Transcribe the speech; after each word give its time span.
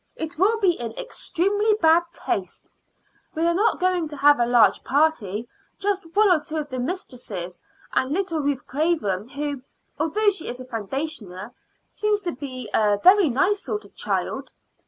It 0.15 0.39
will 0.39 0.59
be 0.59 0.71
in 0.71 0.93
extremely 0.97 1.75
bad 1.75 2.03
taste. 2.11 2.71
We 3.35 3.43
are 3.45 3.53
not 3.53 3.79
going 3.79 4.07
to 4.07 4.17
have 4.17 4.39
a 4.39 4.47
large 4.47 4.83
party 4.83 5.47
just 5.77 6.15
one 6.15 6.27
or 6.31 6.39
two 6.43 6.57
of 6.57 6.69
the 6.71 6.79
mistresses 6.79 7.61
and 7.93 8.11
little 8.11 8.39
Ruth 8.41 8.65
Craven, 8.65 9.29
who, 9.29 9.61
although 9.99 10.31
she 10.31 10.47
is 10.47 10.59
a 10.59 10.65
foundationer, 10.65 11.51
seems 11.87 12.21
to 12.21 12.31
be 12.31 12.67
a 12.73 12.97
very 12.97 13.29
nice 13.29 13.61
sort 13.61 13.85
of 13.85 13.93
child. 13.93 14.53